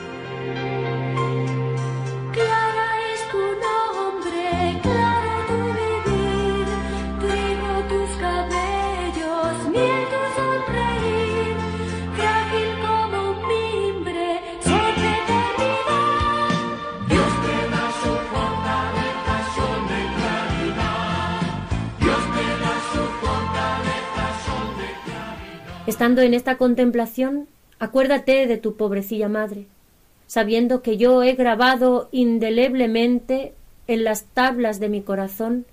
Estando 25.87 26.21
en 26.23 26.35
esta 26.35 26.57
contemplación, 26.57 27.47
acuérdate 27.79 28.49
de 28.49 28.57
tu 28.57 28.75
pobrecilla 28.75 29.29
madre, 29.29 29.67
sabiendo 30.27 30.83
que 30.83 30.97
yo 30.97 31.23
he 31.23 31.35
grabado 31.35 32.09
indeleblemente 32.11 33.55
en 33.87 34.03
las 34.03 34.25
tablas 34.25 34.81
de 34.81 34.89
mi 34.89 35.01
corazón 35.03 35.65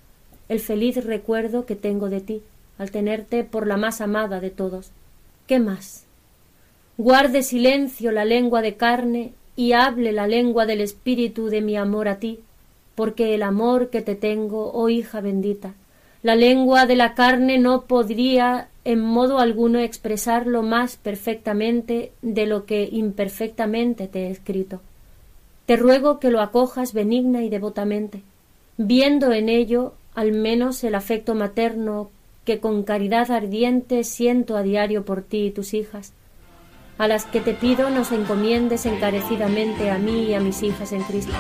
el 0.50 0.60
feliz 0.60 1.04
recuerdo 1.04 1.66
que 1.66 1.76
tengo 1.76 2.10
de 2.10 2.22
ti, 2.22 2.44
al 2.78 2.92
tenerte 2.92 3.44
por 3.44 3.66
la 3.66 3.76
más 3.76 4.02
amada 4.02 4.40
de 4.40 4.52
todos. 4.52 4.92
¿Qué 5.48 5.60
más? 5.60 6.06
Guarde 6.98 7.42
silencio 7.42 8.12
la 8.12 8.24
lengua 8.24 8.62
de 8.62 8.76
carne 8.76 9.34
y 9.56 9.72
hable 9.72 10.12
la 10.12 10.28
lengua 10.28 10.68
del 10.68 10.82
espíritu 10.82 11.48
de 11.48 11.62
mi 11.62 11.76
amor 11.76 12.08
a 12.08 12.20
ti, 12.20 12.40
porque 12.94 13.34
el 13.34 13.42
amor 13.42 13.90
que 13.90 14.04
te 14.04 14.14
tengo, 14.14 14.72
oh 14.74 14.90
hija 14.90 15.22
bendita, 15.22 15.74
la 16.22 16.36
lengua 16.36 16.86
de 16.86 16.98
la 16.98 17.16
carne 17.16 17.58
no 17.58 17.86
podría 17.86 18.70
en 18.86 19.00
modo 19.00 19.40
alguno 19.40 19.80
expresarlo 19.80 20.62
más 20.62 20.98
perfectamente 20.98 22.12
de 22.22 22.46
lo 22.46 22.66
que 22.66 22.88
imperfectamente 22.92 24.08
te 24.08 24.28
he 24.28 24.30
escrito. 24.30 24.82
Te 25.66 25.78
ruego 25.78 26.20
que 26.20 26.30
lo 26.30 26.42
acojas 26.42 26.94
benigna 26.94 27.44
y 27.44 27.50
devotamente, 27.50 28.22
viendo 28.78 29.32
en 29.32 29.48
ello 29.48 29.94
al 30.14 30.34
menos 30.34 30.84
el 30.84 30.96
afecto 30.96 31.36
materno 31.36 32.10
que 32.46 32.60
con 32.60 32.84
caridad 32.84 33.32
ardiente 33.32 34.04
siento 34.04 34.58
a 34.58 34.64
diario 34.64 35.06
por 35.06 35.22
ti 35.22 35.46
y 35.46 35.52
tus 35.52 35.74
hijas, 35.74 36.14
a 36.98 37.08
las 37.08 37.26
que 37.26 37.40
te 37.40 37.54
pido 37.54 37.90
nos 37.90 38.12
encomiendes 38.12 38.86
encarecidamente 38.86 39.90
a 39.90 39.98
mí 39.98 40.26
y 40.26 40.34
a 40.34 40.42
mis 40.42 40.62
hijas 40.62 40.92
en 40.92 41.04
Cristo. 41.04 41.34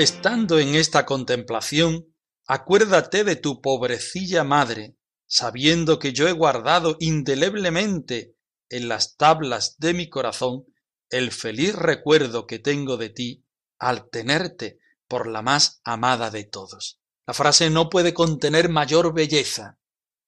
Estando 0.00 0.58
en 0.58 0.76
esta 0.76 1.04
contemplación, 1.04 2.06
acuérdate 2.46 3.22
de 3.22 3.36
tu 3.36 3.60
pobrecilla 3.60 4.44
madre, 4.44 4.96
sabiendo 5.26 5.98
que 5.98 6.14
yo 6.14 6.26
he 6.26 6.32
guardado 6.32 6.96
indeleblemente 7.00 8.34
en 8.70 8.88
las 8.88 9.18
tablas 9.18 9.76
de 9.76 9.92
mi 9.92 10.08
corazón 10.08 10.64
el 11.10 11.32
feliz 11.32 11.74
recuerdo 11.74 12.46
que 12.46 12.58
tengo 12.58 12.96
de 12.96 13.10
ti 13.10 13.44
al 13.78 14.08
tenerte 14.08 14.78
por 15.06 15.26
la 15.26 15.42
más 15.42 15.82
amada 15.84 16.30
de 16.30 16.44
todos. 16.44 16.98
La 17.26 17.34
frase 17.34 17.68
no 17.68 17.90
puede 17.90 18.14
contener 18.14 18.70
mayor 18.70 19.12
belleza, 19.12 19.78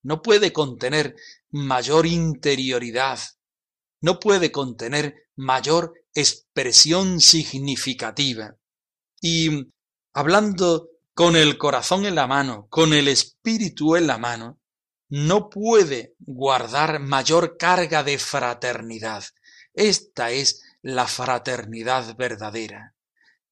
no 0.02 0.20
puede 0.20 0.52
contener 0.52 1.16
mayor 1.48 2.04
interioridad, 2.04 3.20
no 4.02 4.20
puede 4.20 4.52
contener 4.52 5.14
mayor 5.34 5.94
expresión 6.12 7.22
significativa. 7.22 8.58
Y 9.24 9.68
hablando 10.12 10.90
con 11.14 11.36
el 11.36 11.56
corazón 11.56 12.04
en 12.04 12.16
la 12.16 12.26
mano, 12.26 12.66
con 12.68 12.92
el 12.92 13.06
espíritu 13.06 13.94
en 13.94 14.08
la 14.08 14.18
mano, 14.18 14.58
no 15.08 15.48
puede 15.48 16.16
guardar 16.18 16.98
mayor 16.98 17.56
carga 17.56 18.02
de 18.02 18.18
fraternidad. 18.18 19.22
Esta 19.74 20.32
es 20.32 20.62
la 20.82 21.06
fraternidad 21.06 22.16
verdadera, 22.16 22.96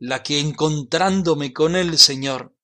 la 0.01 0.25
que 0.25 0.41
encontrándome 0.41 1.53
con 1.53 1.77
el 1.77 1.99
Señor 1.99 2.57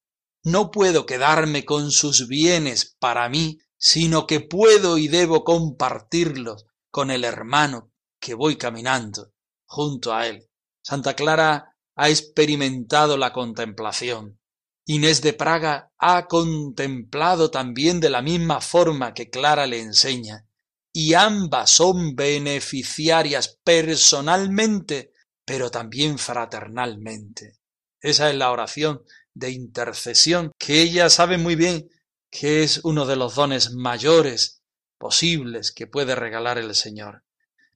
no 0.42 0.72
puedo 0.72 1.06
quedarme 1.06 1.64
con 1.64 1.92
sus 1.92 2.26
bienes 2.26 2.96
para 2.98 3.28
mí, 3.28 3.60
sino 3.78 4.26
que 4.26 4.40
puedo 4.40 4.98
y 4.98 5.06
debo 5.06 5.44
compartirlos 5.44 6.66
con 6.90 7.12
el 7.12 7.22
hermano 7.22 7.92
que 8.18 8.34
voy 8.34 8.56
caminando 8.56 9.32
junto 9.64 10.12
a 10.12 10.26
él. 10.26 10.48
Santa 10.82 11.14
Clara 11.14 11.75
ha 11.96 12.10
experimentado 12.10 13.16
la 13.16 13.32
contemplación. 13.32 14.38
Inés 14.84 15.22
de 15.22 15.32
Praga 15.32 15.90
ha 15.98 16.26
contemplado 16.26 17.50
también 17.50 17.98
de 17.98 18.10
la 18.10 18.22
misma 18.22 18.60
forma 18.60 19.14
que 19.14 19.30
Clara 19.30 19.66
le 19.66 19.80
enseña, 19.80 20.46
y 20.92 21.14
ambas 21.14 21.70
son 21.70 22.14
beneficiarias 22.14 23.58
personalmente, 23.64 25.12
pero 25.44 25.70
también 25.70 26.18
fraternalmente. 26.18 27.58
Esa 28.00 28.30
es 28.30 28.36
la 28.36 28.52
oración 28.52 29.02
de 29.34 29.50
intercesión 29.50 30.52
que 30.58 30.82
ella 30.82 31.10
sabe 31.10 31.38
muy 31.38 31.56
bien 31.56 31.88
que 32.30 32.62
es 32.62 32.80
uno 32.84 33.06
de 33.06 33.16
los 33.16 33.34
dones 33.34 33.72
mayores 33.72 34.62
posibles 34.98 35.72
que 35.72 35.86
puede 35.86 36.14
regalar 36.14 36.58
el 36.58 36.74
Señor 36.74 37.25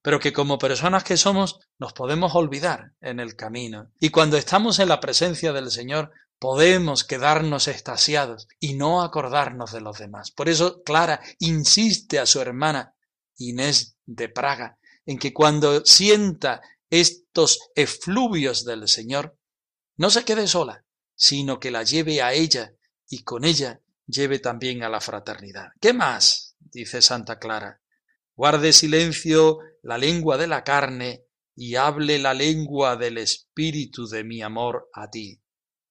pero 0.02 0.18
que 0.18 0.32
como 0.32 0.58
personas 0.58 1.04
que 1.04 1.16
somos 1.16 1.60
nos 1.78 1.92
podemos 1.92 2.34
olvidar 2.34 2.92
en 3.00 3.20
el 3.20 3.36
camino. 3.36 3.90
Y 4.00 4.10
cuando 4.10 4.36
estamos 4.36 4.78
en 4.78 4.88
la 4.88 5.00
presencia 5.00 5.52
del 5.52 5.70
Señor, 5.70 6.12
podemos 6.38 7.04
quedarnos 7.04 7.68
extasiados 7.68 8.48
y 8.58 8.74
no 8.74 9.02
acordarnos 9.02 9.72
de 9.72 9.82
los 9.82 9.98
demás. 9.98 10.30
Por 10.30 10.48
eso 10.48 10.82
Clara 10.82 11.20
insiste 11.38 12.18
a 12.18 12.26
su 12.26 12.40
hermana 12.40 12.94
Inés 13.36 13.96
de 14.06 14.28
Praga 14.28 14.78
en 15.04 15.18
que 15.18 15.34
cuando 15.34 15.84
sienta 15.84 16.62
estos 16.88 17.70
efluvios 17.74 18.64
del 18.64 18.88
Señor, 18.88 19.36
no 19.96 20.10
se 20.10 20.24
quede 20.24 20.46
sola, 20.46 20.84
sino 21.14 21.60
que 21.60 21.70
la 21.70 21.82
lleve 21.82 22.22
a 22.22 22.32
ella 22.32 22.74
y 23.08 23.22
con 23.22 23.44
ella 23.44 23.80
lleve 24.06 24.38
también 24.38 24.82
a 24.82 24.88
la 24.88 25.00
fraternidad. 25.00 25.68
¿Qué 25.80 25.92
más? 25.92 26.56
dice 26.58 27.02
Santa 27.02 27.38
Clara. 27.38 27.80
Guarde 28.34 28.72
silencio 28.72 29.58
la 29.82 29.98
lengua 29.98 30.36
de 30.36 30.46
la 30.46 30.64
carne 30.64 31.24
y 31.54 31.74
hable 31.76 32.18
la 32.18 32.34
lengua 32.34 32.96
del 32.96 33.18
espíritu 33.18 34.06
de 34.06 34.24
mi 34.24 34.42
amor 34.42 34.88
a 34.92 35.10
ti. 35.10 35.40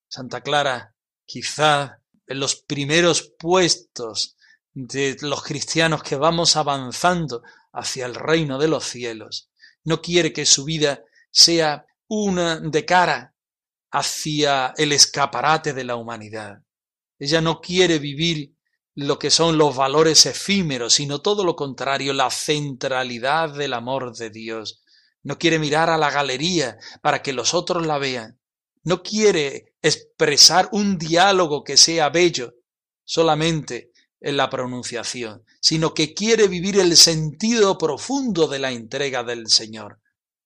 Santa 0.08 0.41
Clara, 0.41 0.95
quizá 1.25 2.02
en 2.28 2.39
los 2.39 2.56
primeros 2.56 3.34
puestos 3.38 4.36
de 4.73 5.17
los 5.21 5.43
cristianos 5.43 6.04
que 6.04 6.15
vamos 6.15 6.56
avanzando 6.56 7.43
hacia 7.73 8.06
el 8.06 8.15
reino 8.15 8.58
de 8.58 8.67
los 8.67 8.86
cielos, 8.86 9.52
no 9.84 10.02
quiere 10.02 10.34
que 10.34 10.45
su 10.45 10.65
vida 10.65 11.04
sea 11.32 11.86
una 12.08 12.60
de 12.60 12.86
cara 12.86 13.36
hacia 13.91 14.73
el 14.78 14.91
escaparate 14.91 15.73
de 15.73 15.84
la 15.84 15.95
humanidad. 15.95 16.63
Ella 17.17 17.41
no 17.41 17.60
quiere 17.60 17.99
vivir 17.99 18.56
lo 18.99 19.17
que 19.17 19.29
son 19.29 19.57
los 19.57 19.77
valores 19.77 20.25
efímeros, 20.25 20.93
sino 20.93 21.21
todo 21.21 21.45
lo 21.45 21.55
contrario, 21.55 22.12
la 22.12 22.29
centralidad 22.29 23.53
del 23.53 23.73
amor 23.73 24.13
de 24.13 24.29
Dios. 24.29 24.81
No 25.23 25.39
quiere 25.39 25.57
mirar 25.57 25.89
a 25.89 25.97
la 25.97 26.12
galería 26.12 26.77
para 27.01 27.21
que 27.21 27.31
los 27.31 27.53
otros 27.53 27.85
la 27.85 27.97
vean. 27.97 28.39
No 28.83 29.01
quiere 29.01 29.73
expresar 29.81 30.67
un 30.73 30.97
diálogo 30.97 31.63
que 31.63 31.77
sea 31.77 32.09
bello 32.09 32.55
solamente 33.05 33.93
en 34.19 34.35
la 34.35 34.49
pronunciación, 34.49 35.45
sino 35.62 35.93
que 35.93 36.13
quiere 36.13 36.49
vivir 36.49 36.77
el 36.77 36.97
sentido 36.97 37.77
profundo 37.77 38.49
de 38.49 38.59
la 38.59 38.71
entrega 38.71 39.23
del 39.23 39.47
Señor. 39.47 40.01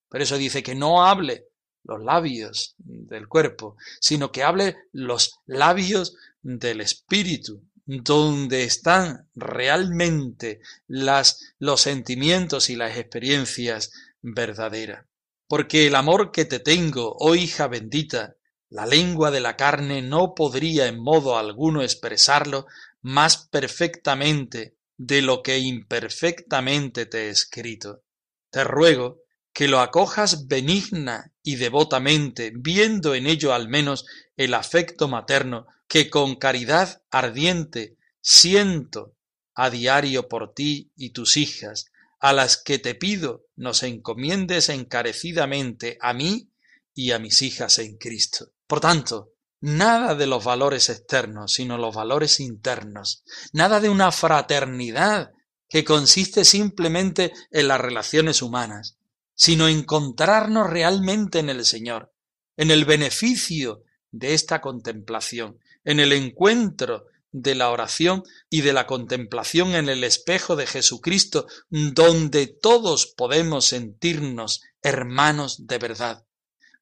Por 0.10 0.22
eso 0.22 0.38
dice 0.38 0.62
que 0.62 0.76
no 0.76 1.04
hable 1.04 1.48
los 1.84 2.04
labios 2.04 2.76
del 2.78 3.28
cuerpo, 3.28 3.78
sino 4.00 4.32
que 4.32 4.44
hable 4.44 4.78
los 4.92 5.40
labios 5.48 6.16
del 6.44 6.82
Espíritu, 6.82 7.64
donde 7.86 8.64
están 8.64 9.30
realmente 9.36 10.62
las, 10.88 11.54
los 11.60 11.82
sentimientos 11.82 12.70
y 12.70 12.76
las 12.76 12.98
experiencias 12.98 13.92
verdaderas. 14.22 15.06
Porque 15.48 15.88
el 15.88 15.96
amor 15.96 16.32
que 16.32 16.46
te 16.46 16.60
tengo, 16.60 17.16
oh 17.20 17.36
hija 17.36 17.68
bendita, 17.68 18.36
la 18.70 18.86
lengua 18.86 19.30
de 19.30 19.40
la 19.40 19.56
carne 19.56 20.02
no 20.02 20.34
podría 20.34 20.88
en 20.88 21.00
modo 21.00 21.38
alguno 21.38 21.84
expresarlo 21.84 22.66
más 23.02 23.48
perfectamente 23.48 24.76
de 24.98 25.22
lo 25.22 25.44
que 25.44 25.60
imperfectamente 25.60 27.06
te 27.06 27.26
he 27.26 27.30
escrito. 27.30 28.02
Te 28.50 28.64
ruego 28.64 29.22
que 29.52 29.68
lo 29.68 29.80
acojas 29.80 30.48
benigna 30.48 31.32
y 31.44 31.58
devotamente, 31.58 32.52
viendo 32.56 33.14
en 33.14 33.28
ello 33.28 33.54
al 33.54 33.68
menos 33.68 34.06
el 34.36 34.54
afecto 34.56 35.08
materno 35.08 35.68
que 35.94 36.10
con 36.10 36.38
caridad 36.38 37.04
ardiente 37.12 38.00
siento 38.20 39.16
a 39.54 39.70
diario 39.70 40.28
por 40.28 40.56
ti 40.56 40.92
y 40.96 41.12
tus 41.12 41.38
hijas, 41.38 41.92
a 42.20 42.34
las 42.34 42.58
que 42.58 42.80
te 42.80 42.96
pido 42.96 43.46
nos 43.56 43.84
encomiendes 43.84 44.70
encarecidamente 44.70 46.00
a 46.02 46.14
mí 46.14 46.50
y 46.96 47.12
a 47.12 47.20
mis 47.20 47.44
hijas 47.44 47.78
en 47.78 47.98
Cristo. 47.98 48.54
Por 48.66 48.80
tanto, 48.80 49.34
nada 49.62 50.16
de 50.16 50.26
los 50.26 50.44
valores 50.44 50.90
externos, 50.90 51.54
sino 51.54 51.78
los 51.78 51.94
valores 51.94 52.40
internos, 52.40 53.24
nada 53.52 53.80
de 53.80 53.90
una 53.90 54.12
fraternidad 54.12 55.34
que 55.70 55.84
consiste 55.84 56.44
simplemente 56.44 57.34
en 57.52 57.68
las 57.68 57.80
relaciones 57.80 58.42
humanas, 58.42 58.98
sino 59.36 59.68
encontrarnos 59.68 60.72
realmente 60.72 61.38
en 61.38 61.52
el 61.52 61.64
Señor, 61.64 62.12
en 62.58 62.72
el 62.72 62.84
beneficio 62.86 63.84
de 64.10 64.34
esta 64.34 64.60
contemplación, 64.60 65.60
en 65.84 66.00
el 66.00 66.14
encuentro 66.14 67.06
de 67.34 67.56
la 67.56 67.72
oración 67.72 68.24
y 68.50 68.62
de 68.62 68.74
la 68.74 68.86
contemplación 68.86 69.76
en 69.76 69.90
el 69.90 70.04
espejo 70.04 70.56
de 70.56 70.68
Jesucristo, 70.68 71.48
donde 71.70 72.48
todos 72.48 73.08
podemos 73.08 73.66
sentirnos 73.66 74.62
hermanos 74.82 75.66
de 75.68 75.78
verdad, 75.80 76.26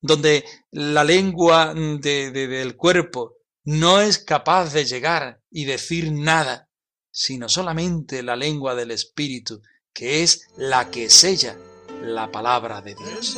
donde 0.02 0.44
la 0.72 1.04
lengua 1.04 1.74
del 1.74 2.76
cuerpo 2.76 3.38
no 3.64 4.02
es 4.02 4.18
capaz 4.20 4.74
de 4.74 4.86
llegar 4.86 5.42
y 5.50 5.66
decir 5.66 6.12
nada, 6.12 6.70
sino 7.12 7.48
solamente 7.48 8.22
la 8.22 8.36
lengua 8.36 8.76
del 8.76 8.92
Espíritu, 8.92 9.62
que 9.94 10.24
es 10.24 10.48
la 10.58 10.90
que 10.90 11.10
sella 11.10 11.58
la 12.02 12.32
palabra 12.32 12.82
de 12.82 12.96
Dios. 12.96 13.38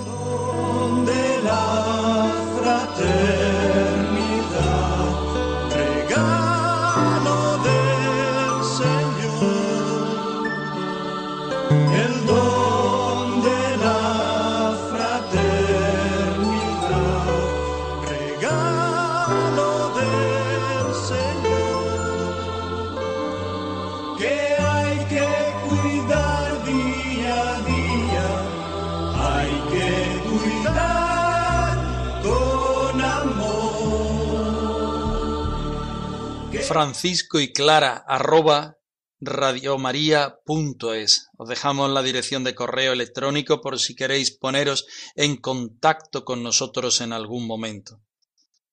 Francisco 36.67 37.41
y 37.41 37.51
Clara 37.51 38.03
arroba 38.07 38.77
radiomaria.es. 39.19 41.27
Os 41.37 41.49
dejamos 41.49 41.89
la 41.89 42.01
dirección 42.01 42.43
de 42.43 42.55
correo 42.55 42.93
electrónico 42.93 43.61
por 43.61 43.79
si 43.79 43.95
queréis 43.95 44.31
poneros 44.31 44.85
en 45.15 45.37
contacto 45.37 46.23
con 46.23 46.41
nosotros 46.41 47.01
en 47.01 47.11
algún 47.11 47.47
momento. 47.47 48.01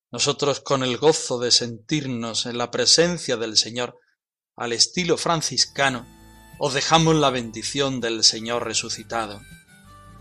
Nosotros 0.09 0.61
con 0.61 0.83
el 0.83 0.97
gozo 0.97 1.39
de 1.39 1.51
sentirnos 1.51 2.45
en 2.45 2.57
la 2.57 2.71
presencia 2.71 3.37
del 3.37 3.57
Señor 3.57 3.97
al 4.55 4.73
estilo 4.73 5.17
franciscano, 5.17 6.07
os 6.59 6.73
dejamos 6.73 7.15
la 7.15 7.29
bendición 7.29 7.99
del 7.99 8.23
Señor 8.23 8.65
resucitado. 8.65 9.41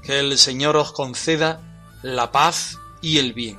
Que 0.02 0.18
el 0.18 0.38
Señor 0.38 0.76
os 0.76 0.92
conceda 0.92 1.98
la 2.02 2.32
paz 2.32 2.78
y 3.00 3.18
el 3.18 3.32
bien. 3.32 3.58